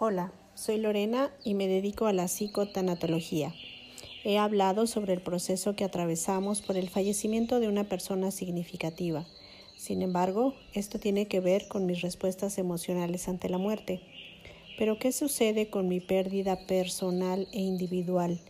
Hola, 0.00 0.32
soy 0.54 0.78
Lorena 0.78 1.32
y 1.42 1.54
me 1.54 1.66
dedico 1.66 2.06
a 2.06 2.12
la 2.12 2.28
psicotanatología. 2.28 3.52
He 4.22 4.38
hablado 4.38 4.86
sobre 4.86 5.12
el 5.12 5.20
proceso 5.20 5.74
que 5.74 5.82
atravesamos 5.82 6.62
por 6.62 6.76
el 6.76 6.88
fallecimiento 6.88 7.58
de 7.58 7.66
una 7.66 7.82
persona 7.82 8.30
significativa. 8.30 9.26
Sin 9.76 10.02
embargo, 10.02 10.54
esto 10.72 11.00
tiene 11.00 11.26
que 11.26 11.40
ver 11.40 11.66
con 11.66 11.84
mis 11.84 12.00
respuestas 12.00 12.58
emocionales 12.58 13.26
ante 13.26 13.48
la 13.48 13.58
muerte. 13.58 14.00
Pero 14.78 15.00
¿qué 15.00 15.10
sucede 15.10 15.68
con 15.68 15.88
mi 15.88 15.98
pérdida 15.98 16.64
personal 16.68 17.48
e 17.50 17.58
individual 17.58 18.40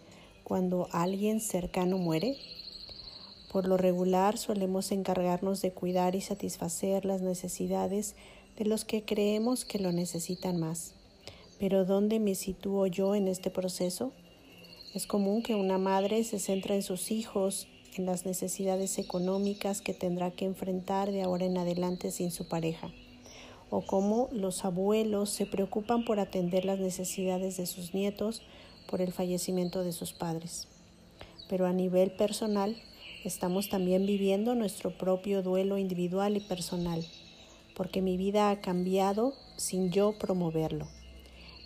cuando 0.45 0.87
alguien 0.93 1.41
cercano 1.41 1.97
muere? 1.97 2.37
Por 3.51 3.67
lo 3.67 3.79
regular 3.79 4.37
solemos 4.37 4.93
encargarnos 4.93 5.63
de 5.63 5.73
cuidar 5.73 6.15
y 6.15 6.21
satisfacer 6.21 7.07
las 7.07 7.23
necesidades 7.23 8.17
de 8.59 8.67
los 8.67 8.85
que 8.85 9.07
creemos 9.07 9.65
que 9.65 9.79
lo 9.79 9.93
necesitan 9.93 10.61
más. 10.61 10.98
Pero 11.59 11.85
¿dónde 11.85 12.21
me 12.21 12.37
sitúo 12.37 12.87
yo 12.87 13.17
en 13.17 13.27
este 13.27 13.51
proceso? 13.51 14.13
Es 14.95 15.09
común 15.09 15.43
que 15.43 15.57
una 15.57 15.77
madre 15.77 16.23
se 16.23 16.39
centre 16.39 16.77
en 16.77 16.83
sus 16.83 17.11
hijos, 17.11 17.67
en 17.97 18.07
las 18.07 18.25
necesidades 18.25 18.97
económicas 18.99 19.81
que 19.81 19.93
tendrá 19.93 20.31
que 20.31 20.45
enfrentar 20.45 21.11
de 21.11 21.23
ahora 21.23 21.47
en 21.47 21.59
adelante 21.59 22.13
sin 22.13 22.31
su 22.31 22.47
pareja, 22.47 22.93
o 23.71 23.81
como 23.81 24.29
los 24.31 24.65
abuelos 24.65 25.31
se 25.31 25.47
preocupan 25.47 26.05
por 26.05 26.21
atender 26.21 26.65
las 26.65 26.79
necesidades 26.79 27.57
de 27.57 27.67
sus 27.67 27.93
nietos 27.93 28.43
por 28.89 29.01
el 29.01 29.13
fallecimiento 29.13 29.83
de 29.83 29.91
sus 29.91 30.13
padres. 30.13 30.69
Pero 31.49 31.67
a 31.67 31.73
nivel 31.73 32.13
personal, 32.13 32.77
estamos 33.25 33.69
también 33.69 34.07
viviendo 34.07 34.55
nuestro 34.55 34.97
propio 34.97 35.43
duelo 35.43 35.77
individual 35.77 36.37
y 36.37 36.41
personal, 36.41 37.05
porque 37.75 38.01
mi 38.01 38.17
vida 38.17 38.51
ha 38.51 38.61
cambiado 38.61 39.35
sin 39.57 39.91
yo 39.91 40.17
promoverlo 40.21 40.87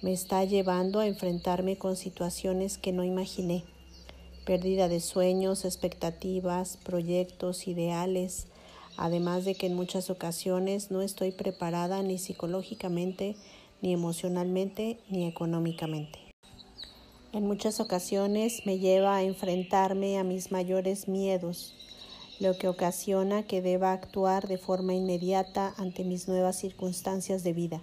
me 0.03 0.13
está 0.13 0.45
llevando 0.45 0.99
a 0.99 1.07
enfrentarme 1.07 1.79
con 1.79 1.97
situaciones 1.97 2.77
que 2.77 2.93
no 2.93 3.05
imaginé. 3.05 3.63
Pérdida 4.45 4.89
de 4.89 4.99
sueños, 4.99 5.65
expectativas, 5.65 6.77
proyectos, 6.77 7.69
ideales, 7.69 8.49
además 8.97 9.45
de 9.45 9.55
que 9.55 9.69
en 9.69 9.77
muchas 9.77 10.11
ocasiones 10.11 10.91
no 10.91 11.03
estoy 11.03 11.31
preparada 11.31 12.03
ni 12.03 12.19
psicológicamente, 12.19 13.37
ni 13.81 13.93
emocionalmente, 13.93 14.99
ni 15.09 15.29
económicamente. 15.29 16.19
En 17.33 17.47
muchas 17.47 17.79
ocasiones 17.79 18.67
me 18.67 18.81
lleva 18.81 19.15
a 19.15 19.23
enfrentarme 19.23 20.19
a 20.19 20.25
mis 20.25 20.51
mayores 20.51 21.07
miedos, 21.07 21.77
lo 22.41 22.59
que 22.59 22.67
ocasiona 22.67 23.45
que 23.45 23.63
deba 23.63 23.93
actuar 23.93 24.49
de 24.49 24.59
forma 24.59 24.95
inmediata 24.95 25.75
ante 25.77 26.03
mis 26.03 26.27
nuevas 26.27 26.59
circunstancias 26.59 27.45
de 27.45 27.53
vida 27.53 27.83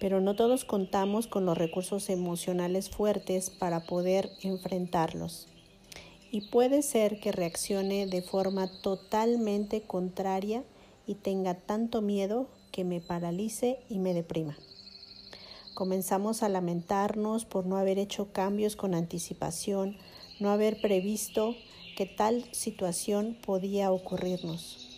pero 0.00 0.20
no 0.22 0.34
todos 0.34 0.64
contamos 0.64 1.26
con 1.26 1.44
los 1.44 1.56
recursos 1.56 2.08
emocionales 2.08 2.88
fuertes 2.88 3.50
para 3.50 3.80
poder 3.80 4.30
enfrentarlos. 4.42 5.46
Y 6.32 6.48
puede 6.50 6.82
ser 6.82 7.20
que 7.20 7.32
reaccione 7.32 8.06
de 8.06 8.22
forma 8.22 8.68
totalmente 8.82 9.82
contraria 9.82 10.64
y 11.06 11.14
tenga 11.14 11.54
tanto 11.54 12.00
miedo 12.00 12.48
que 12.72 12.82
me 12.84 13.00
paralice 13.00 13.78
y 13.88 13.98
me 13.98 14.14
deprima. 14.14 14.56
Comenzamos 15.74 16.42
a 16.42 16.48
lamentarnos 16.48 17.44
por 17.44 17.66
no 17.66 17.76
haber 17.76 17.98
hecho 17.98 18.32
cambios 18.32 18.76
con 18.76 18.94
anticipación, 18.94 19.96
no 20.38 20.50
haber 20.50 20.80
previsto 20.80 21.54
que 21.96 22.06
tal 22.06 22.44
situación 22.52 23.36
podía 23.44 23.92
ocurrirnos. 23.92 24.89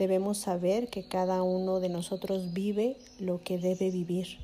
Debemos 0.00 0.38
saber 0.38 0.88
que 0.88 1.02
cada 1.02 1.42
uno 1.42 1.78
de 1.78 1.90
nosotros 1.90 2.54
vive 2.54 2.96
lo 3.18 3.42
que 3.44 3.58
debe 3.58 3.90
vivir 3.90 4.38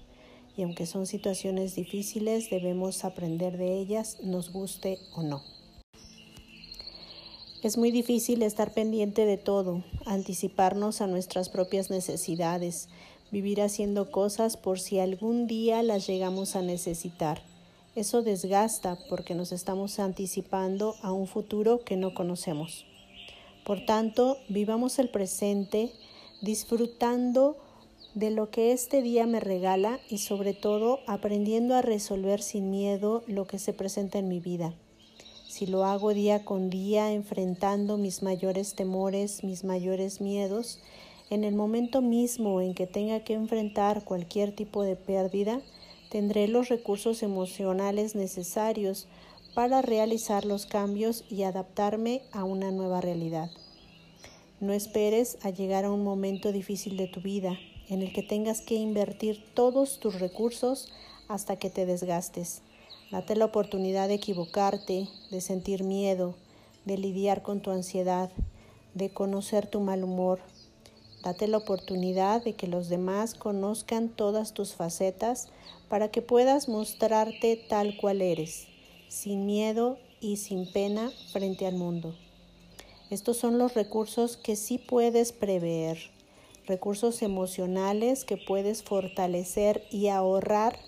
y 0.54 0.62
aunque 0.64 0.84
son 0.84 1.06
situaciones 1.06 1.74
difíciles 1.74 2.50
debemos 2.50 3.06
aprender 3.06 3.56
de 3.56 3.78
ellas, 3.78 4.18
nos 4.22 4.52
guste 4.52 4.98
o 5.14 5.22
no. 5.22 5.42
Es 7.62 7.78
muy 7.78 7.90
difícil 7.90 8.42
estar 8.42 8.74
pendiente 8.74 9.24
de 9.24 9.38
todo, 9.38 9.82
anticiparnos 10.04 11.00
a 11.00 11.06
nuestras 11.06 11.48
propias 11.48 11.88
necesidades, 11.88 12.90
vivir 13.30 13.62
haciendo 13.62 14.10
cosas 14.10 14.58
por 14.58 14.78
si 14.78 14.98
algún 14.98 15.46
día 15.46 15.82
las 15.82 16.06
llegamos 16.06 16.54
a 16.54 16.60
necesitar. 16.60 17.40
Eso 17.94 18.20
desgasta 18.20 18.98
porque 19.08 19.34
nos 19.34 19.52
estamos 19.52 20.00
anticipando 20.00 20.96
a 21.00 21.12
un 21.12 21.26
futuro 21.26 21.82
que 21.82 21.96
no 21.96 22.12
conocemos. 22.12 22.84
Por 23.66 23.84
tanto, 23.84 24.38
vivamos 24.48 25.00
el 25.00 25.08
presente 25.08 25.90
disfrutando 26.40 27.56
de 28.14 28.30
lo 28.30 28.48
que 28.48 28.70
este 28.70 29.02
día 29.02 29.26
me 29.26 29.40
regala 29.40 29.98
y 30.08 30.18
sobre 30.18 30.54
todo 30.54 31.00
aprendiendo 31.08 31.74
a 31.74 31.82
resolver 31.82 32.40
sin 32.40 32.70
miedo 32.70 33.24
lo 33.26 33.48
que 33.48 33.58
se 33.58 33.72
presenta 33.72 34.20
en 34.20 34.28
mi 34.28 34.38
vida. 34.38 34.72
Si 35.48 35.66
lo 35.66 35.84
hago 35.84 36.14
día 36.14 36.44
con 36.44 36.70
día 36.70 37.12
enfrentando 37.12 37.96
mis 37.98 38.22
mayores 38.22 38.76
temores, 38.76 39.42
mis 39.42 39.64
mayores 39.64 40.20
miedos, 40.20 40.78
en 41.28 41.42
el 41.42 41.56
momento 41.56 42.02
mismo 42.02 42.60
en 42.60 42.72
que 42.72 42.86
tenga 42.86 43.24
que 43.24 43.34
enfrentar 43.34 44.04
cualquier 44.04 44.54
tipo 44.54 44.84
de 44.84 44.94
pérdida, 44.94 45.60
tendré 46.08 46.46
los 46.46 46.68
recursos 46.68 47.24
emocionales 47.24 48.14
necesarios 48.14 49.08
para 49.56 49.80
realizar 49.80 50.44
los 50.44 50.66
cambios 50.66 51.24
y 51.30 51.44
adaptarme 51.44 52.20
a 52.30 52.44
una 52.44 52.70
nueva 52.70 53.00
realidad. 53.00 53.50
No 54.60 54.74
esperes 54.74 55.38
a 55.40 55.48
llegar 55.48 55.86
a 55.86 55.90
un 55.90 56.04
momento 56.04 56.52
difícil 56.52 56.98
de 56.98 57.06
tu 57.06 57.22
vida 57.22 57.58
en 57.88 58.02
el 58.02 58.12
que 58.12 58.22
tengas 58.22 58.60
que 58.60 58.74
invertir 58.74 59.42
todos 59.54 59.98
tus 59.98 60.20
recursos 60.20 60.92
hasta 61.26 61.56
que 61.56 61.70
te 61.70 61.86
desgastes. 61.86 62.60
Date 63.10 63.34
la 63.34 63.46
oportunidad 63.46 64.08
de 64.08 64.16
equivocarte, 64.16 65.08
de 65.30 65.40
sentir 65.40 65.84
miedo, 65.84 66.34
de 66.84 66.98
lidiar 66.98 67.40
con 67.40 67.60
tu 67.60 67.70
ansiedad, 67.70 68.30
de 68.92 69.08
conocer 69.08 69.66
tu 69.66 69.80
mal 69.80 70.04
humor. 70.04 70.38
Date 71.22 71.48
la 71.48 71.56
oportunidad 71.56 72.44
de 72.44 72.52
que 72.52 72.66
los 72.66 72.90
demás 72.90 73.32
conozcan 73.32 74.10
todas 74.10 74.52
tus 74.52 74.74
facetas 74.74 75.48
para 75.88 76.10
que 76.10 76.20
puedas 76.20 76.68
mostrarte 76.68 77.56
tal 77.70 77.96
cual 77.96 78.20
eres 78.20 78.66
sin 79.08 79.46
miedo 79.46 79.98
y 80.20 80.36
sin 80.36 80.70
pena 80.72 81.10
frente 81.32 81.66
al 81.66 81.74
mundo. 81.74 82.14
Estos 83.10 83.36
son 83.36 83.58
los 83.58 83.74
recursos 83.74 84.36
que 84.36 84.56
sí 84.56 84.78
puedes 84.78 85.32
prever, 85.32 85.98
recursos 86.66 87.22
emocionales 87.22 88.24
que 88.24 88.36
puedes 88.36 88.82
fortalecer 88.82 89.84
y 89.90 90.08
ahorrar 90.08 90.78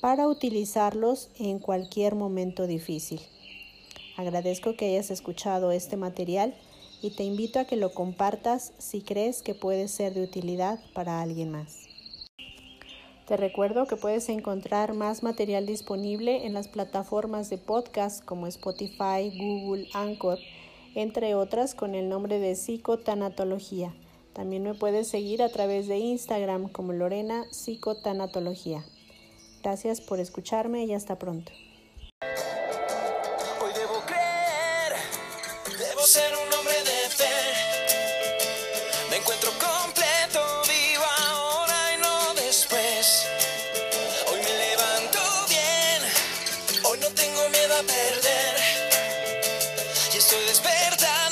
para 0.00 0.28
utilizarlos 0.28 1.30
en 1.38 1.58
cualquier 1.58 2.14
momento 2.14 2.66
difícil. 2.66 3.20
Agradezco 4.16 4.76
que 4.76 4.90
hayas 4.90 5.10
escuchado 5.10 5.72
este 5.72 5.96
material 5.96 6.54
y 7.00 7.10
te 7.10 7.24
invito 7.24 7.58
a 7.58 7.64
que 7.64 7.76
lo 7.76 7.94
compartas 7.94 8.72
si 8.78 9.00
crees 9.00 9.42
que 9.42 9.54
puede 9.54 9.88
ser 9.88 10.14
de 10.14 10.22
utilidad 10.22 10.78
para 10.92 11.22
alguien 11.22 11.50
más. 11.50 11.93
Te 13.26 13.38
recuerdo 13.38 13.86
que 13.86 13.96
puedes 13.96 14.28
encontrar 14.28 14.92
más 14.92 15.22
material 15.22 15.64
disponible 15.64 16.44
en 16.44 16.52
las 16.52 16.68
plataformas 16.68 17.48
de 17.48 17.56
podcast 17.56 18.22
como 18.22 18.46
Spotify, 18.46 19.32
Google, 19.34 19.88
Anchor, 19.94 20.38
entre 20.94 21.34
otras 21.34 21.74
con 21.74 21.94
el 21.94 22.10
nombre 22.10 22.38
de 22.38 22.54
psicotanatología. 22.54 23.94
También 24.34 24.62
me 24.62 24.74
puedes 24.74 25.08
seguir 25.08 25.42
a 25.42 25.48
través 25.48 25.88
de 25.88 25.96
Instagram 25.96 26.68
como 26.68 26.92
Lorena 26.92 27.46
Psicotanatología. 27.50 28.84
Gracias 29.62 30.02
por 30.02 30.20
escucharme 30.20 30.84
y 30.84 30.92
hasta 30.92 31.18
pronto. 31.18 31.50
Hoy 33.62 33.72
debo 33.74 34.02
creer, 34.04 34.92
debo 35.78 36.00
ser 36.02 36.30
un 36.34 36.52
hombre 36.52 36.74
de 36.74 37.08
fe. 37.08 37.24
Me 39.08 39.16
encuentro 39.16 39.48
completo, 39.52 39.83
miedo 47.74 47.78
a 47.78 47.82
perder. 47.82 48.56
Y 50.12 50.16
estoy 50.16 50.44
despertando. 50.46 51.23